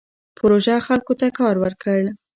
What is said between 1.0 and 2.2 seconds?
ته کار ورکړ.